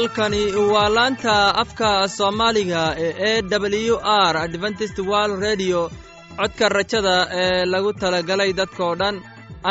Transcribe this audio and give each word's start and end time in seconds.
halkani 0.00 0.52
waa 0.72 0.88
laanta 0.96 1.54
afka 1.62 2.08
soomaaliga 2.08 2.82
ee 2.98 3.38
e 3.38 3.42
w 3.88 3.96
r 4.30 4.36
adventist 4.36 4.98
wall 4.98 5.32
redio 5.40 5.90
codka 6.38 6.68
rajada 6.68 7.16
ee 7.40 7.64
lagu 7.72 7.92
talagalay 7.92 8.52
dadkoo 8.60 8.94
dhan 9.00 9.16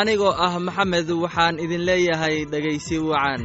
anigoo 0.00 0.30
ah 0.46 0.54
maxamed 0.66 1.10
waxaan 1.24 1.58
idin 1.64 1.82
leeyahay 1.88 2.36
dhegaysi 2.52 2.96
wacan 3.10 3.42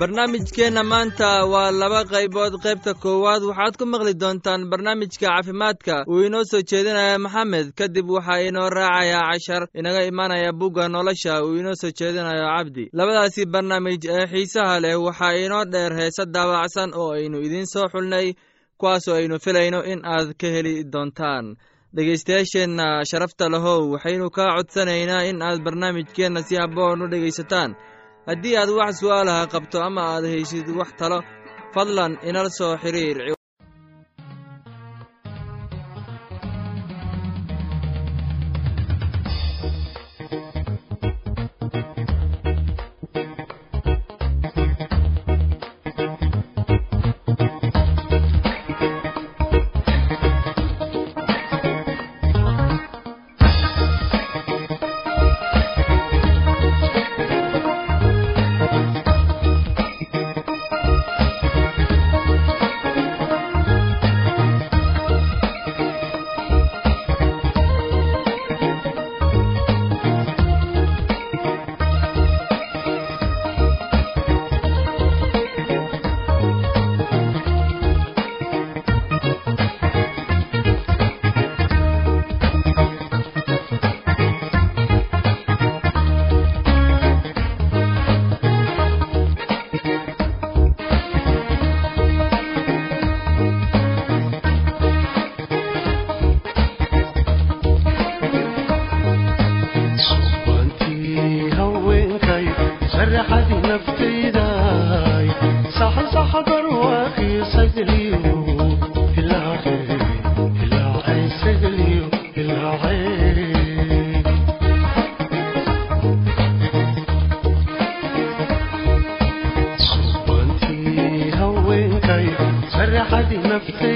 barnaamijkeenna 0.00 0.82
maanta 0.84 1.28
waa 1.52 1.70
laba 1.80 2.04
qaybood. 2.12 2.54
Qaybta 2.64 2.94
koowaad 3.02 3.42
waxaad 3.50 3.74
ku 3.76 3.84
maqli 3.86 4.14
doontaan 4.22 4.62
barnaamijka 4.70 5.26
caafimaadka. 5.28 6.04
Uu 6.08 6.22
inoo 6.26 6.44
soo 6.50 6.62
jeedinaya 6.70 7.18
maxamed 7.18 7.66
kadib 7.78 8.08
waxaa 8.16 8.40
inoo 8.48 8.68
raacayaa 8.70 9.28
cashar 9.32 9.62
inaga 9.74 10.02
imaanaya 10.10 10.52
bugga 10.52 10.88
nolosha 10.88 11.44
uu 11.44 11.56
inoo 11.60 11.74
soo 11.80 11.90
jeedinayo 11.98 12.46
cabdi. 12.56 12.88
Labadaasi 12.92 13.44
barnaamij 13.52 14.00
ee 14.08 14.26
xiisaha 14.32 14.80
leh 14.80 14.96
waxaa 15.06 15.34
inoo 15.44 15.64
dheer 15.72 15.92
heese 16.00 16.24
daabacsan 16.34 16.90
oo 16.96 17.12
aynu 17.12 17.38
idiin 17.46 17.66
soo 17.72 17.88
xulnay 17.92 18.32
kuwaasoo 18.80 19.14
aynu 19.20 19.36
filayno 19.44 19.80
in 19.92 20.00
aad 20.04 20.32
ka 20.40 20.46
heli 20.46 20.84
doontaan. 20.92 21.56
Dhegaystayaasheenna 21.96 23.04
sharafta 23.10 23.48
lahow 23.52 23.92
waxaynu 23.92 24.30
kaa 24.30 24.56
codsanaynaa 24.56 25.22
in 25.30 25.42
aad 25.42 25.60
barnaamijkeenna 25.64 26.40
si 26.42 26.56
habboon 26.56 27.02
u 27.02 27.08
dhegaysataan 27.12 27.76
haddii 28.30 28.54
aad 28.60 28.70
wax 28.78 28.92
su'aalaha 29.02 29.42
qabto 29.54 29.76
ama 29.88 30.02
aad 30.14 30.24
haysid 30.34 30.66
wax 30.80 30.90
talo 31.00 31.18
fadlan 31.74 32.12
inala 32.28 32.50
soo 32.58 32.72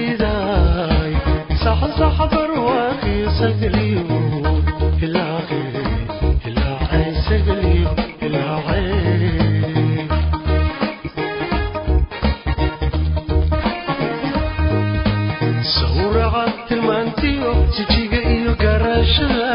cidhiidhiidaay 0.04 1.12
saxsax 1.64 2.16
barwaaqiisa 2.32 3.48
geliyo 3.60 4.04
ilaaqee 5.04 5.84
ilaacaysa 6.48 7.36
geliyo 7.46 7.90
ilaacee 8.26 10.04
sawraca 15.74 16.44
tilmaantiyo 16.68 17.50
jijiga 17.74 18.18
iyo 18.36 18.52
garaashada 18.62 19.50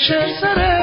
adiguna 0.00 0.16
askeesi 0.16 0.79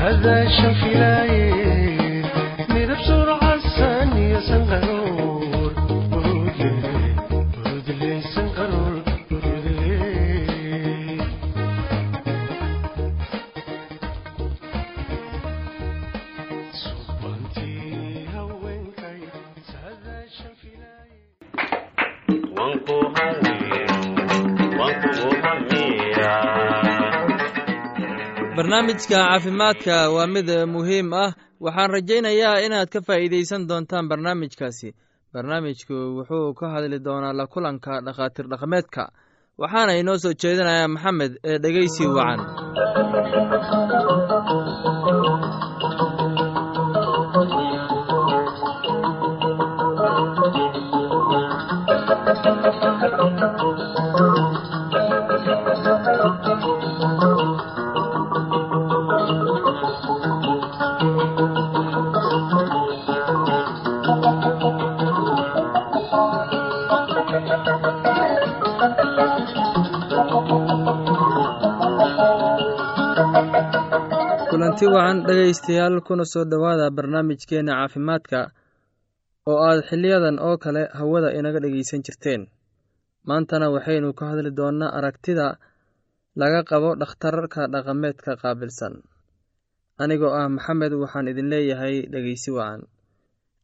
هذا 0.00 0.48
شوفي 0.48 0.94
لايق 0.94 1.99
barnaamijka 28.80 29.16
caafimaadka 29.16 30.10
waa 30.10 30.26
mid 30.26 30.48
muhiim 30.66 31.12
ah. 31.12 31.34
Waxaan 31.60 31.90
rajaynayaa 31.92 32.60
inaad 32.64 32.88
ka 32.88 33.00
faa'iidaysan 33.00 33.68
doontaan 33.68 34.08
barnaamijkaasi. 34.08 34.94
Barnaamijku 35.32 35.94
wuxuu 36.16 36.54
ka 36.54 36.66
hadli 36.72 36.98
doonaa 37.04 37.32
la 37.36 37.46
kulanka 37.46 38.00
dhakhaatiir 38.06 38.46
dhaqameedka. 38.50 39.02
Waxaana 39.60 39.92
inoo 40.00 40.16
soo 40.22 40.32
jeedinayaa 40.42 40.88
maxamed 40.94 41.32
ee 41.44 41.58
dhegeysi 41.62 42.06
wacan 42.16 42.40
kulanti 74.80 74.96
wacan 74.96 75.18
dhegaystayaal 75.28 76.00
kuna 76.00 76.24
soo 76.24 76.44
dhowaada 76.44 76.90
barnaamijkeenna 76.96 77.72
caafimaadka 77.78 78.40
oo 79.50 79.58
aad 79.68 79.80
xiliyadan 79.90 80.38
oo 80.40 80.56
kale 80.58 80.82
hawada 80.98 81.28
inaga 81.38 81.60
dhegaysan 81.60 82.00
jirteen. 82.06 82.42
Maantana 83.28 83.68
waxaynu 83.74 84.14
ka 84.18 84.24
hadli 84.30 84.50
doonnaa 84.58 84.94
aragtida 84.98 85.46
laga 86.40 86.60
qabo 86.70 86.90
dhakhtarka 87.00 87.68
dhaqameedka 87.72 88.32
qaabilsan. 88.42 88.94
Anigoo 90.02 90.32
ah 90.40 90.48
maxamed 90.48 90.92
waxaan 91.02 91.28
idin 91.28 91.50
leeyahay 91.52 91.96
dhegeysi 92.12 92.50
wacan. 92.58 92.80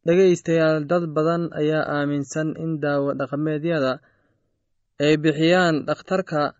Dhegaystayaal 0.05 0.85
dad 0.85 1.03
badan 1.15 1.49
ayaa 1.61 1.83
aaminsan 1.97 2.53
in 2.63 2.77
daawo 2.83 3.17
dhaqameedyada 3.19 3.93
ay 5.01 5.17
bixiyaan 5.17 5.75
dhakhtarka 5.89 6.53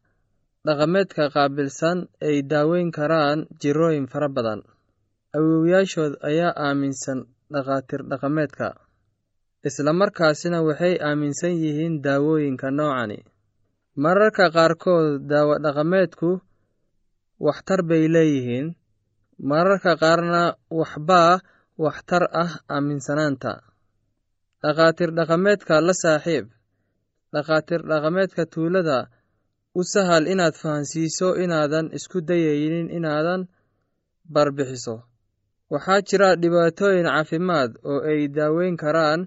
dhaqameedka 0.68 1.24
qaabilsan 1.36 1.98
ay 2.28 2.38
daaweyn 2.52 2.90
karaan 2.98 3.40
jirooyin 3.62 4.08
fara 4.12 4.30
badan. 4.36 4.60
Awowyaashood 5.38 6.14
ayaa 6.30 6.54
aaminsan 6.68 7.20
dhakhaatiir 7.54 8.02
dhaqameedka 8.12 8.68
islamarkaasina 9.68 10.58
waxay 10.68 10.96
aaminsan 11.08 11.54
yihiin 11.64 11.96
daawooyinka 12.06 12.68
noocani. 12.78 13.20
Mararka 14.04 14.46
qaarkood 14.56 15.26
daawo 15.32 15.54
dhaqameedku 15.66 16.30
waxtar 17.46 17.82
bay 17.90 18.04
leeyihiin 18.16 18.68
mararka 19.50 19.92
qaarna 20.04 20.42
waxbaa 20.80 21.34
waxtar 21.84 22.24
ah 22.44 22.52
aaminsanaanta. 22.76 23.52
Dhakhaatiir 24.64 25.12
dhaqameedka 25.18 25.74
la 25.88 25.94
saaxiib 26.04 26.46
dhakhaatiir 27.34 27.82
dhaqameedka 27.92 28.44
tuulada 28.54 28.98
u 29.80 29.82
sahal 29.94 30.24
inaad 30.34 30.56
fahansiiso 30.62 31.28
inaadan 31.44 31.88
isku 31.98 32.18
dayaynin 32.30 32.88
inaadan 32.98 33.42
barbixiso. 34.34 34.96
Waxaa 35.72 36.02
jira 36.08 36.30
dhibaatooyin 36.42 37.08
caafimaad 37.12 37.72
oo 37.92 38.00
ay 38.12 38.22
daaweyn 38.38 38.76
karaan. 38.84 39.22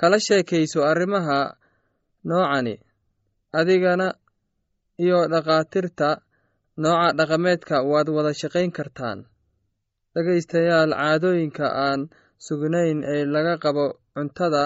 Kala 0.00 0.18
sheekayso 0.26 0.80
arrimaha 0.90 1.38
noocani 2.28 2.74
adigana 3.58 4.06
iyo 5.04 5.18
dhakhaatiirta 5.32 6.08
nooca 6.82 7.08
dhaqameedka 7.18 7.76
waad 7.90 8.08
wada 8.16 8.32
shaqayn 8.40 8.70
kartaan. 8.78 9.18
Dhegaystayaal 10.14 10.92
caadooyinka 11.00 11.66
aan 11.86 12.00
sugnayn 12.46 12.98
ee 13.14 13.24
laga 13.34 13.54
qabo 13.64 13.84
cuntada 14.14 14.62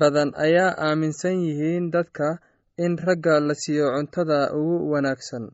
badan 0.00 0.30
ayaa 0.44 0.72
aaminsan 0.86 1.36
yihiin 1.46 1.86
dadka 1.94 2.28
in 2.84 2.92
ragga 3.06 3.34
la 3.48 3.54
siiyo 3.62 3.86
cuntada 3.94 4.38
ugu 4.58 4.76
wanaagsan. 4.92 5.44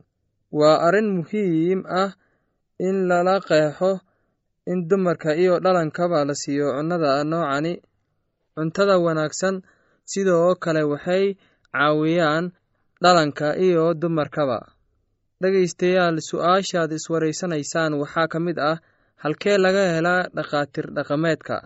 Waa 0.57 0.77
arrin 0.87 1.09
muhiim 1.17 1.81
ah 2.01 2.11
in 2.87 2.97
lala 3.09 3.35
qeexo 3.47 3.91
in 4.71 4.79
dumarka 4.89 5.31
iyo 5.41 5.53
dhalankaba 5.63 6.19
la 6.29 6.35
siiyo 6.41 6.67
cunnada 6.75 7.11
noocani. 7.31 7.73
Cuntada 8.55 8.95
wanaagsan 9.05 9.55
sidoo 10.11 10.55
kale 10.63 10.81
waxay 10.91 11.25
caawiyaan 11.73 12.45
dhalanka 13.03 13.47
iyo 13.65 13.83
dumarkaba. 14.01 14.59
Dhegaystayaal 15.41 16.17
su'aashaad 16.29 16.91
iswaraysanaysaan 16.97 17.93
waxaa 18.01 18.27
ka 18.31 18.39
mid 18.45 18.57
ah 18.71 18.77
halkee 19.23 19.57
laga 19.63 19.83
helaa 19.95 20.23
dhakhaatiir 20.35 20.87
dhaqameedka. 20.95 21.57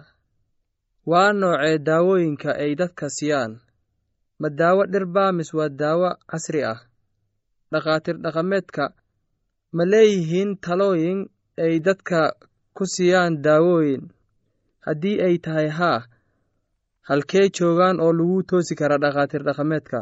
Waa 1.12 1.32
noocee 1.40 1.78
daawooyinka 1.88 2.50
ay 2.64 2.72
dadka 2.82 3.06
siiyaan 3.18 3.52
ma 4.42 4.48
daawo 4.60 4.84
dhirbaa 4.94 5.32
mis 5.38 5.50
waa 5.58 5.70
daawo 5.82 6.10
casri 6.32 6.62
ah. 6.74 6.80
Dhakhaatiir 7.72 8.18
dhaqameedka 8.24 8.84
ma 9.76 9.84
leeyihiin 9.92 10.52
talooyin 10.66 11.20
ay 11.66 11.80
dadka 11.86 12.20
ku 12.76 12.84
siiyaan 12.94 13.34
daawooyin? 13.46 14.04
Haddii 14.86 15.18
ay 15.26 15.36
tahay 15.46 15.70
haa 15.78 16.00
halkee 17.10 17.48
joogaan 17.58 17.98
oo 18.04 18.12
lagu 18.18 18.38
toosi 18.50 18.74
karaa 18.80 19.02
dhakhaatiir 19.04 19.44
dhaqameedka? 19.48 20.00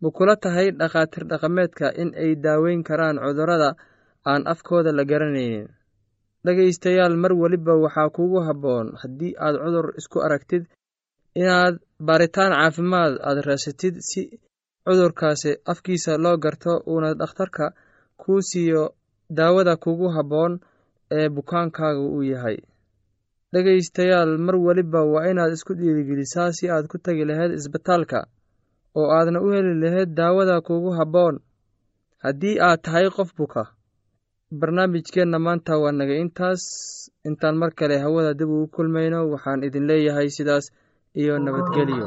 Ma 0.00 0.08
kula 0.16 0.34
tahay 0.36 0.68
dhakhaatiir 0.80 1.24
dhaqameedka 1.30 1.86
in 2.02 2.10
ay 2.22 2.32
daaweyn 2.44 2.82
karaan 2.88 3.16
cudurrada 3.24 3.70
aan 4.30 4.42
afkooda 4.52 4.90
la 4.92 5.04
garanaynin? 5.10 5.68
Dhegaystayaal 6.44 7.16
mar 7.22 7.32
weliba 7.32 7.74
waxaa 7.84 8.10
kugu 8.16 8.38
habboon 8.46 8.86
haddii 9.00 9.32
aad 9.44 9.54
cudur 9.62 9.86
isku 9.98 10.18
aragtid 10.26 10.62
inaad 11.40 11.74
baaritaan 12.06 12.52
caafimaad 12.58 13.12
aad 13.28 13.38
raasatid 13.48 13.94
si 14.08 14.22
cudurkaasi 14.86 15.50
afkiisa 15.72 16.12
loo 16.24 16.36
garto 16.44 16.72
uuna 16.92 17.10
dhakhtarka 17.20 17.64
kuu 18.20 18.40
siiyo 18.50 18.82
daawada 19.38 19.74
kugu 19.84 20.08
habboon 20.16 20.52
ee 21.16 21.28
bukaankaaga 21.36 22.00
uu 22.00 22.22
yahay. 22.32 22.56
Dhegaystayaal 23.52 24.32
mar 24.46 24.56
weliba 24.66 25.00
waa 25.12 25.28
inaad 25.30 25.52
isku 25.56 25.72
dhiirigelisaa 25.78 26.52
si 26.56 26.64
aad 26.74 26.86
ku 26.92 26.98
tegi 27.04 27.24
lahayd 27.28 27.52
isbitaalka 27.58 28.18
oo 28.98 29.08
aadna 29.16 29.38
u 29.46 29.48
heli 29.54 29.74
lahayd 29.82 30.10
daawada 30.18 30.60
kugu 30.66 30.90
habboon. 30.98 31.36
Haddii 32.24 32.56
aad 32.66 32.80
tahay 32.84 33.06
qof 33.16 33.30
buka 33.38 33.62
barnaamijkeenna 34.60 35.38
maanta 35.46 35.78
waa 35.82 35.92
naga 35.98 36.14
intaas. 36.24 36.62
Intaan 37.28 37.56
mar 37.60 37.70
kale 37.78 37.96
hawada 38.04 38.34
dib 38.38 38.48
ugu 38.50 38.66
kulmayno 38.74 39.18
waxaan 39.32 39.62
idin 39.66 39.86
leeyahay 39.88 40.28
sidaas 40.36 40.66
iyo 41.20 41.34
nabadgelyo 41.38 42.06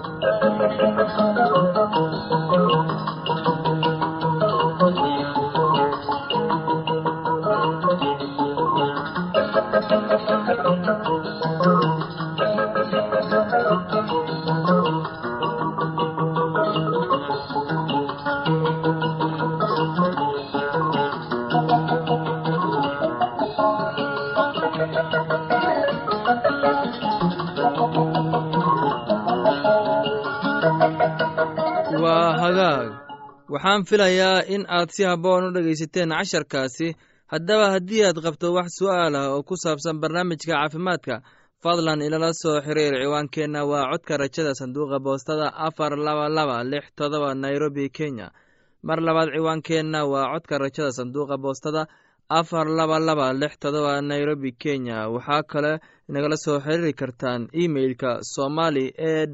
hagaag. 32.47 32.87
Waxaan 33.53 33.83
filayaa 33.89 34.43
in 34.55 34.63
aad 34.77 34.89
si 34.95 35.03
habboon 35.09 35.43
u 35.47 35.51
dhegaysateen 35.55 36.09
casharkaasi. 36.17 36.87
Haddaba 37.31 37.65
haddii 37.75 38.03
aad 38.07 38.17
qabto 38.25 38.47
wax 38.57 38.67
su'aal 38.79 39.15
ah 39.15 39.27
oo 39.35 39.43
ku 39.43 39.55
saabsan 39.63 39.99
barnaamijka 40.01 40.51
caafimaadka 40.55 41.15
fadlan 41.63 42.01
ilala 42.07 42.31
soo 42.41 42.59
xiriir 42.65 42.93
ciwaankeenna. 43.03 43.59
Waa 43.71 43.89
codka 43.91 44.17
rajada 44.17 44.51
sanduuqa 44.59 44.97
boostada 45.05 45.47
afar 45.67 45.93
laba 46.05 46.25
laba 46.37 46.63
lix 46.71 46.85
todoba 46.97 47.29
nairobi 47.35 47.89
kenya. 47.97 48.27
Mar 48.87 48.99
labaad 49.07 49.29
ciwaankeenna 49.35 49.99
waa 50.11 50.31
codka 50.33 50.55
rajada 50.63 50.91
sanduuqa 50.97 51.35
boostada 51.43 51.81
afar 52.39 52.67
laba 52.77 52.97
laba 52.99 53.33
lix 53.41 53.53
todoba 53.63 54.01
nairobi 54.01 54.51
kenya. 54.63 54.97
Waxaa 55.13 55.43
kale 55.51 55.73
nagala 56.13 56.37
soo 56.37 56.59
xiriiri 56.65 56.93
kartaan 56.93 57.41
emeilka 57.63 58.11
somali 58.35 58.85
e 59.11 59.27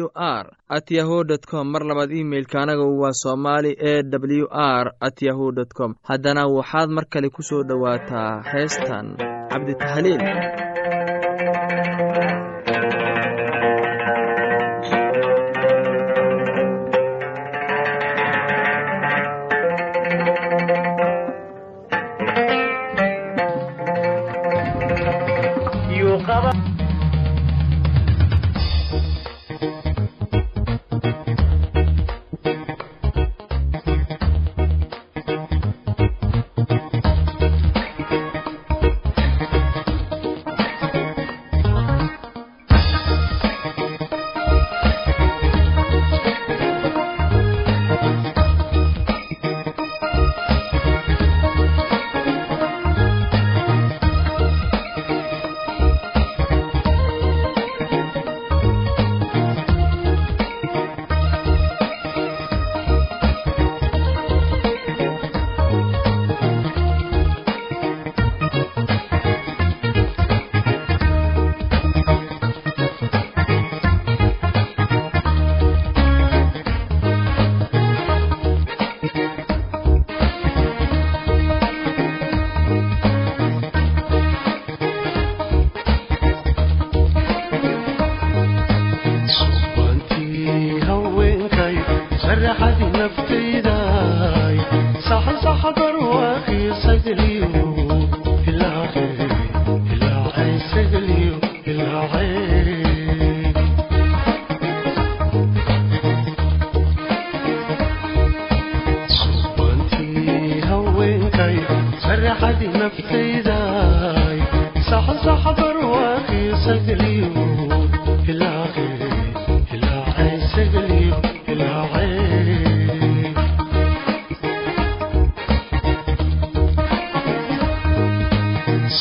w 0.00 0.06
r 0.14 0.46
at 0.76 0.90
yahu 0.90 1.24
dt 1.24 1.44
com. 1.50 1.66
Mar 1.72 1.82
labaad 1.82 2.10
imeilka 2.12 2.62
anaga 2.62 2.84
waa 3.02 3.12
somali 3.12 3.72
e 3.92 3.94
w 4.02 4.46
r 4.50 4.86
at 5.00 5.22
yahu 5.22 5.52
dt 5.52 5.72
com. 5.78 5.94
Haddana 6.08 6.46
waxaad 6.46 6.88
mar 6.90 7.04
kale 7.12 7.28
ku 7.34 7.42
soo 7.42 7.62
dhowaataa 7.62 8.42
heestan 8.52 9.06
cabditahliil 9.50 10.22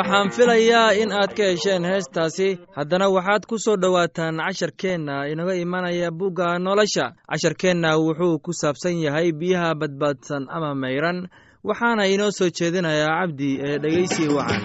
waxaan 0.00 0.30
filayaa 0.36 0.92
in 1.02 1.12
aad 1.12 1.32
ka 1.36 1.44
hesheen 1.52 1.84
heestaasi. 1.84 2.48
Haddana 2.76 3.06
waxaad 3.16 3.42
ku 3.50 3.56
soo 3.64 3.76
dhowaataan 3.82 4.36
casharkeenna 4.46 5.28
inaga 5.32 5.54
imanaya 5.64 6.10
bugga 6.10 6.58
nolosha. 6.58 7.06
Casharkeenna 7.30 7.90
wuxuu 8.04 8.38
ku 8.44 8.52
saabsan 8.60 8.96
yahay 9.04 9.32
biyaha 9.32 9.74
badbaadsan 9.80 10.48
ama 10.48 10.74
mayran. 10.74 11.28
Waxaana 11.64 12.06
inoo 12.14 12.30
soo 12.38 12.48
jeedinayaa 12.58 13.20
cabdi 13.20 13.50
ee 13.66 13.78
dhegeysi 13.82 14.24
wacan 14.36 14.62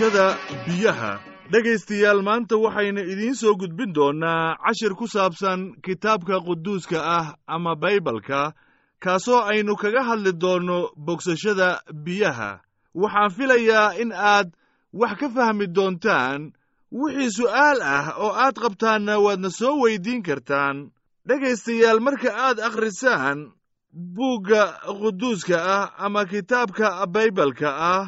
bogsashada 0.00 0.38
biyaha. 0.66 1.20
Dhegaystayaal 1.52 2.22
maanta 2.22 2.56
waxaynu 2.56 3.00
idiin 3.12 3.34
soo 3.34 3.54
gudbin 3.56 3.92
doonnaa 3.94 4.56
cashir 4.64 4.94
ku 4.96 5.06
saabsan 5.06 5.74
kitaabka 5.82 6.40
quduuska 6.40 6.98
ah 7.02 7.34
ama 7.46 7.74
baybalka 7.76 8.52
kaasoo 9.00 9.42
aynu 9.44 9.76
kaga 9.76 10.02
hadli 10.04 10.32
doonno 10.32 10.90
bogsashada 10.96 11.80
biyaha. 11.92 12.60
Waxaan 12.94 13.30
filayaa 13.30 13.98
in 14.00 14.12
aad 14.12 14.48
wax 14.92 15.18
ka 15.20 15.28
fahmi 15.28 15.66
doontaan 15.66 16.52
wixii 16.92 17.30
su'aal 17.36 17.78
ah 17.82 18.14
oo 18.16 18.32
aad 18.32 18.54
qabtaanna 18.56 19.18
waadna 19.20 19.50
soo 19.50 19.80
weyddiin 19.82 20.22
kartaan. 20.22 20.90
Dhegaystayaal 21.28 22.00
marka 22.00 22.30
aad 22.32 22.58
akhrisaan 22.60 23.52
buugga 23.92 24.80
quduuska 25.00 25.56
ah 25.60 25.92
ama 25.98 26.24
kitaabka 26.24 27.06
baybalka 27.06 27.68
ah 27.68 28.04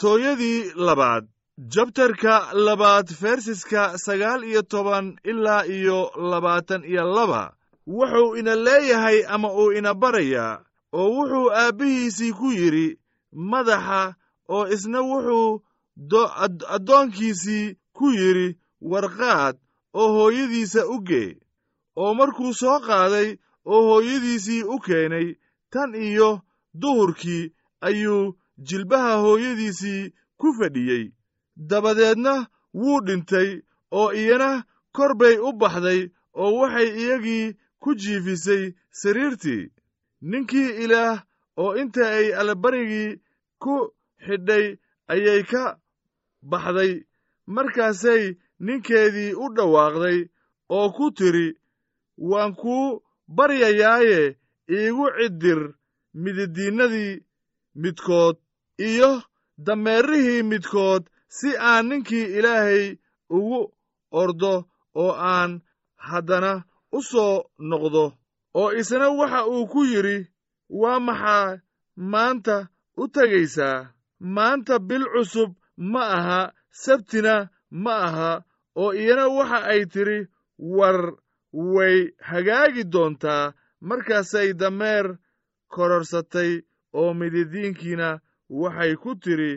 boqortooyadii 0.00 0.72
labaad. 0.76 1.26
Jabtarka 1.68 2.50
labaad 2.54 3.08
fersiska 3.08 3.98
sagaal 3.98 4.44
iyo 4.44 4.62
toban 4.62 5.16
ilaa 5.24 5.64
iyo 5.66 6.10
labaatan 6.16 6.84
iyo 6.84 7.04
laba. 7.14 7.52
Wuxuu 7.86 8.36
ina 8.36 8.54
leeyahay 8.56 9.24
ama 9.28 9.52
uu 9.52 9.72
ina 9.72 9.94
barayaa 9.94 10.60
oo 10.92 11.08
wuxuu 11.16 11.50
aabbihiisii 11.52 12.32
ku 12.32 12.50
yidhi 12.52 12.98
madaxa 13.32 14.14
oo 14.48 14.66
isna 14.68 15.00
wuxuu 15.00 15.62
addoonkiisii 16.68 17.76
ku 17.92 18.10
yidhi 18.10 18.56
warqaad 18.80 19.56
oo 19.94 20.08
hooyadiisa 20.12 20.86
u 20.86 21.00
gee. 21.00 21.38
Oo 21.96 22.14
markuu 22.14 22.52
soo 22.54 22.80
qaaday 22.80 23.36
oo 23.64 23.82
hooyadiisii 23.88 24.62
u 24.62 24.78
keenay 24.78 25.36
tan 25.70 25.94
iyo 25.94 26.40
duhurkii 26.80 27.52
ayuu 27.80 28.36
jilbaha 28.58 29.14
hooyadiisii 29.22 30.12
ku 30.38 30.52
fadhiyey. 30.58 31.12
Dabadeedna 31.56 32.46
wuu 32.74 33.00
dhintay 33.06 33.60
oo 33.92 34.12
iyana 34.12 34.64
kor 34.92 35.14
bay 35.20 35.36
u 35.38 35.52
baxday 35.52 36.00
oo 36.34 36.52
waxay 36.60 36.88
iyagii 37.02 37.54
ku 37.80 37.94
jiifisay 37.94 38.74
sariirtii. 38.90 39.70
Ninkii 40.20 40.70
ilaah 40.84 41.22
oo 41.56 41.76
inta 41.76 42.04
ay 42.18 42.34
allabarigii 42.40 43.20
ku 43.62 43.74
xidhay 44.26 44.66
ayay 45.12 45.42
ka 45.50 45.78
baxday. 46.42 46.92
Markaasay 47.46 48.36
ninkeedii 48.60 49.32
u 49.34 49.46
dhawaaqday 49.56 50.18
oo 50.76 50.88
ku 50.96 51.10
tidhi 51.16 51.48
waan 52.18 52.54
kuu 52.54 53.02
baryayaaye 53.28 54.36
iigu 54.76 55.06
ciddir 55.16 55.60
mididiinnadii 56.22 57.22
midkood 57.82 58.36
iyo 58.78 59.22
dameerihii 59.58 60.42
midkood 60.42 61.02
si 61.28 61.48
aan 61.58 61.88
ninkii 61.88 62.26
ilaahay 62.38 62.96
ugu 63.30 63.60
ordo 64.10 64.54
oo 64.94 65.12
aan 65.34 65.60
haddana 65.96 66.52
u 66.92 67.02
soo 67.02 67.44
noqdo. 67.58 68.04
Oo 68.54 68.70
isna 68.80 69.08
waxa 69.18 69.40
uu 69.52 69.66
ku 69.72 69.80
yidhi 69.84 70.18
waa 70.80 71.00
maxaa 71.06 71.58
maanta 71.96 72.56
u 72.96 73.08
tegaysaa 73.14 73.78
maanta 74.34 74.74
bil 74.88 75.04
cusub 75.12 75.50
ma 75.92 76.02
aha 76.16 76.40
sabtina 76.82 77.34
ma 77.70 77.94
aha 78.06 78.30
oo 78.82 78.92
iyana 79.00 79.24
waxa 79.36 79.58
ay 79.72 79.82
tidhi 79.92 80.18
war 80.76 80.98
way 81.74 81.96
hagaagi 82.28 82.84
doontaa 82.92 83.52
markaasay 83.88 84.48
dameer 84.60 85.06
kororsatay 85.74 86.52
oo 86.98 87.10
mididiinkiina 87.18 88.08
waxay 88.50 88.94
ku 89.02 89.14
tidhi 89.22 89.52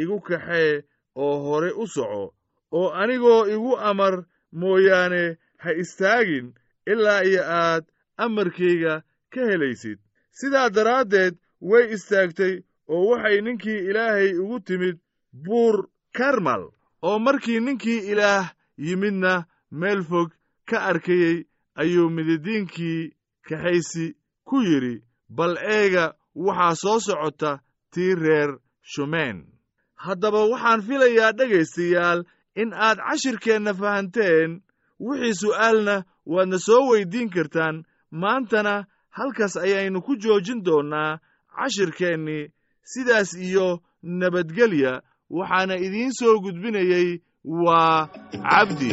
igu 0.00 0.20
kaxee 0.20 0.82
oo 1.16 1.34
hore 1.44 1.70
u 1.82 1.86
soco 1.86 2.34
oo 2.78 2.88
anigoo 3.00 3.46
igu 3.54 3.72
amar 3.78 4.14
mooyaane 4.52 5.36
ha 5.62 5.70
istaagin 5.82 6.46
ilaa 6.86 7.22
iyo 7.24 7.42
aad 7.44 7.84
amarkayga 8.16 9.02
ka 9.32 9.40
helaysid. 9.50 9.98
Sidaa 10.38 10.68
daraaddeed 10.70 11.34
way 11.60 11.84
istaagtay 11.94 12.54
oo 12.88 13.04
waxay 13.10 13.40
ninkii 13.40 13.80
ilaahay 13.90 14.30
ugu 14.42 14.60
timid 14.60 14.96
buur 15.44 15.76
karmal 16.16 16.62
oo 17.02 17.18
markii 17.18 17.60
ninkii 17.60 18.00
ilaah 18.12 18.52
yimidna 18.78 19.44
meel 19.70 20.02
fog 20.04 20.28
ka 20.68 20.78
arkayey 20.90 21.44
ayuu 21.80 22.10
mididiinkii 22.10 23.12
kaxaysi 23.48 24.06
ku 24.48 24.56
yidhi 24.68 25.02
bal 25.28 25.54
eega 25.76 26.04
waxaa 26.34 26.74
soo 26.82 26.98
socota 27.06 27.60
tii 27.94 28.14
reer 28.14 28.50
shumeen 28.92 29.38
haddaba 30.04 30.40
waxaan 30.52 30.82
filayaa 30.86 31.32
dhegaystayaal 31.38 32.20
in 32.54 32.72
aad 32.74 32.98
cashirkeenna 33.08 33.72
fahanteen. 33.80 34.50
Wixii 35.06 35.34
su'aalna 35.42 35.94
waadna 36.32 36.58
soo 36.58 36.82
weyddiin 36.90 37.30
kartaan. 37.34 37.76
Maantana 38.22 38.74
halkaas 39.18 39.56
ayaynu 39.56 40.02
ku 40.06 40.12
joojin 40.22 40.60
doonnaa 40.66 41.18
cashirkeennii 41.56 42.50
sidaas 42.92 43.30
iyo 43.46 43.80
nabadgelya 44.02 44.92
waxaana 45.30 45.74
idiin 45.86 46.12
soo 46.18 46.34
gudbinayey 46.44 47.08
waa 47.64 48.08
cabdi 48.50 48.92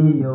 iyo 0.00 0.34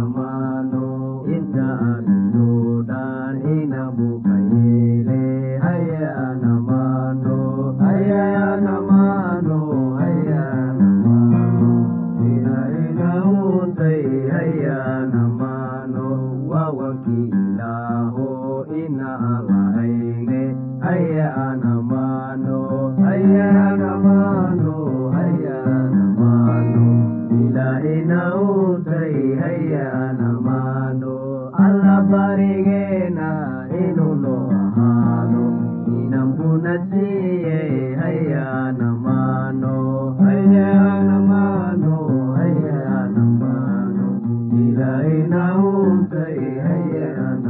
ilaahina 44.81 45.41
uuday 45.61 46.37
haye 46.65 47.01
aan 47.23 47.45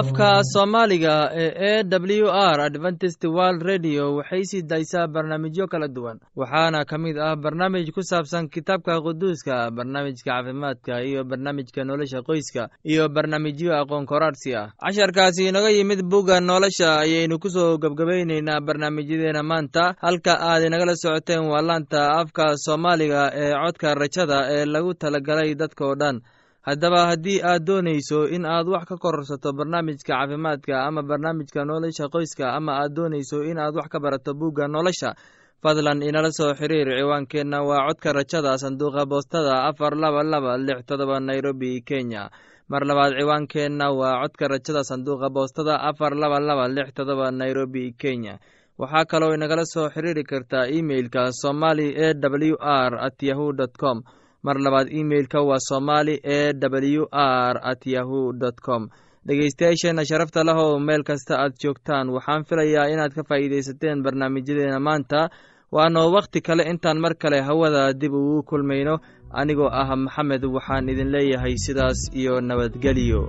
afka 0.00 0.28
soomaaliga 0.52 1.14
ee 1.34 1.80
e 1.80 1.84
w 2.22 2.28
r 2.30 2.60
adventist 2.60 3.24
world 3.24 3.62
radio 3.62 4.04
waxay 4.16 4.42
sii 4.50 4.62
daysaa 4.62 5.06
barnaamijyo 5.06 5.66
kala 5.66 5.88
duwan. 5.88 6.18
Waxaana 6.36 6.84
ka 6.84 6.98
mid 6.98 7.18
ah 7.18 7.36
barnaamij 7.36 7.90
ku 7.96 8.02
saabsan 8.02 8.48
kitaabka 8.48 9.00
quduuska 9.06 9.70
barnaamijka 9.70 10.24
caafimaadka 10.30 11.02
iyo 11.04 11.24
barnaamijka 11.24 11.84
nolosha 11.84 12.22
qoyska 12.22 12.68
iyo 12.84 13.08
barnaamijyo 13.08 13.72
aqoon 13.80 14.06
koraarsi 14.06 14.54
ah. 14.54 14.72
Casharkaasi 14.80 15.48
inaga 15.48 15.70
yimid 15.70 16.02
bugga 16.02 16.40
nolosha 16.40 16.98
ayaynu 17.04 17.38
ku 17.38 17.48
soo 17.50 17.78
gebgabayneynaa 17.78 18.60
barnaamijyadeena 18.60 19.42
maanta. 19.42 19.94
Halka 20.00 20.32
aad 20.40 20.62
inagala 20.62 20.94
socoteen 20.96 21.44
waa 21.50 21.62
laanta 21.62 22.00
afka 22.20 22.56
soomaaliga 22.56 23.30
ee 23.34 23.52
codka 23.64 23.94
rajada 23.94 24.38
ee 24.54 24.64
lagu 24.64 24.94
talagalay 24.94 25.54
dadka 25.54 25.84
oo 25.86 25.94
dhan 25.94 26.20
haddaba 26.66 27.00
haddii 27.10 27.40
aad 27.42 27.64
doonayso 27.66 28.28
in 28.36 28.44
aad 28.44 28.66
wax 28.68 28.84
ka 28.88 28.96
kororsato 28.96 29.52
barnaamijka 29.52 30.12
caafimaadka 30.12 30.74
ama 30.88 31.02
barnaamijka 31.02 31.64
nolosha 31.64 32.08
qoyska 32.12 32.52
ama 32.58 32.72
aad 32.82 32.92
doonayso 32.96 33.42
in 33.50 33.58
aad 33.58 33.74
wax 33.76 33.88
ka 33.88 33.98
barato 34.00 34.34
buugga 34.34 34.68
nolosha 34.68 35.14
fadlan 35.62 36.02
inala 36.02 36.30
soo 36.32 36.52
xiriir 36.54 36.88
ciwaankeenna. 36.98 37.58
Waa 37.68 37.86
codka 37.88 38.12
rajada 38.12 38.56
sanduuqa 38.58 39.04
boostada 39.06 39.54
afar 39.68 39.92
laba 39.96 40.22
laba 40.22 40.56
lix 40.58 40.84
todoba 40.88 41.20
nairobi 41.20 41.80
kenya. 41.84 42.30
Mar 42.68 42.82
labaad 42.88 43.12
ciwaankeenna 43.18 43.86
waa 43.92 44.20
codka 44.22 44.48
rajada 44.48 44.82
sanduuqa 44.84 45.28
boostada 45.28 45.80
afar 45.80 46.12
laba 46.16 46.40
laba 46.40 46.68
lix 46.68 46.92
todoba 46.96 47.30
nairobi 47.30 47.92
kenya. 47.92 48.38
Waxaa 48.80 49.04
kaloo 49.04 49.34
inagala 49.36 49.64
soo 49.64 49.88
xiriiri 49.92 50.24
kartaa 50.24 50.66
imeilka 50.72 51.32
somali 51.32 51.92
e 51.92 52.08
w 52.16 52.56
r 52.60 52.92
at 53.06 53.20
yahu 53.22 53.52
dt 53.52 53.76
com 53.76 54.00
mar 54.42 54.56
labaad 54.64 54.88
imeilka 55.00 55.40
waa 55.42 55.58
somali 55.58 56.14
e 56.22 56.52
w 56.98 57.06
r 57.12 57.60
at 57.62 57.86
yahu 57.86 58.32
dt 58.32 58.60
com. 58.66 58.88
Dhegeystayaasheenna 59.26 60.04
sharafta 60.04 60.44
leh 60.44 60.56
oo 60.56 60.78
meel 60.78 61.02
kasta 61.04 61.34
aad 61.42 61.52
joogtaan. 61.62 62.08
Waxaan 62.08 62.44
filayaa 62.48 62.88
inaad 62.92 63.12
ka 63.14 63.22
faa'iidaysateen 63.28 64.02
barnaamijyadeena 64.02 64.80
maanta. 64.80 65.28
Waanoo 65.72 66.08
wakhti 66.16 66.40
kale 66.40 66.62
intaan 66.72 66.98
mar 66.98 67.14
kale 67.14 67.40
hawada 67.48 67.92
dib 67.92 68.12
ugu 68.14 68.42
kulmayno. 68.42 68.98
Anigoo 69.32 69.68
ah 69.70 69.96
maxamed 69.96 70.44
waxaan 70.44 70.88
idin 70.88 71.10
leeyahay 71.14 71.54
sidaas 71.64 72.00
iyo 72.14 72.40
nabadgelyo 72.40 73.22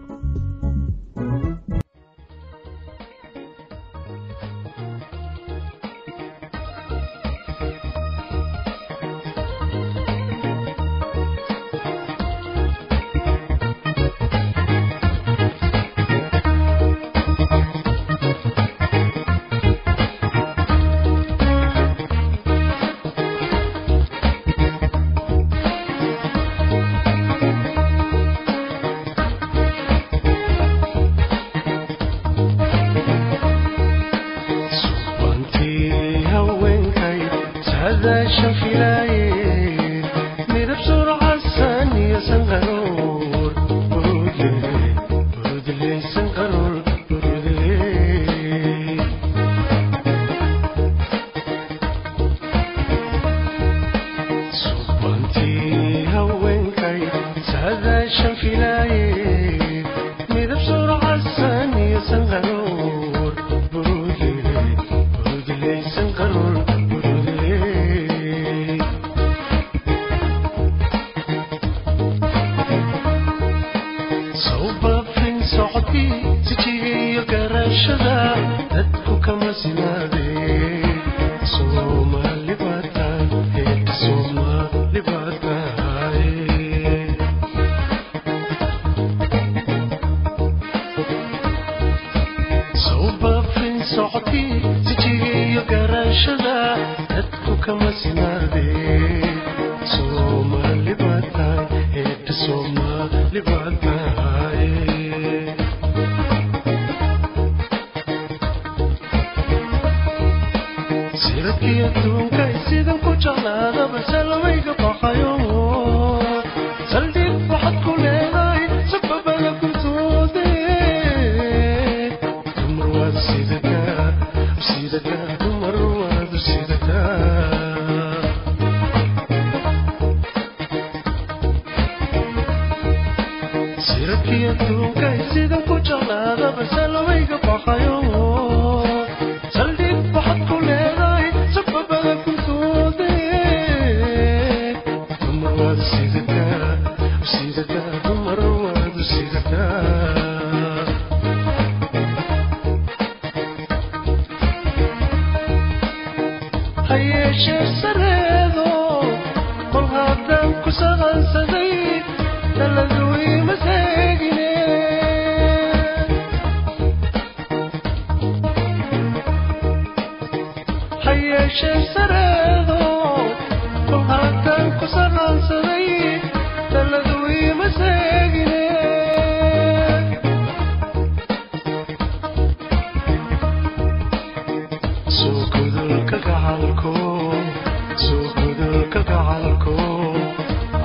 生。 62.12 62.51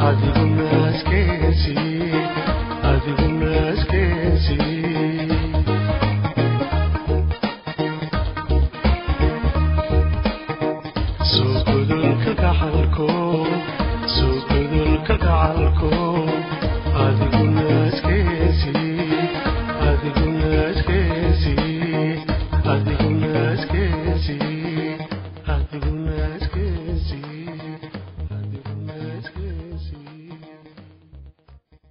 adigo 0.06 0.45